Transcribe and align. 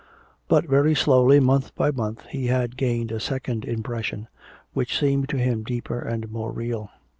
But 0.47 0.65
very 0.67 0.95
slowly, 0.95 1.39
month 1.39 1.75
by 1.75 1.91
month, 1.91 2.25
he 2.25 2.47
had 2.47 2.75
gained 2.75 3.11
a 3.11 3.19
second 3.19 3.65
impression 3.65 4.29
which 4.73 4.97
seemed 4.97 5.29
to 5.29 5.37
him 5.37 5.63
deeper 5.63 5.99
and 5.99 6.31
more 6.31 6.51
real. 6.51 6.89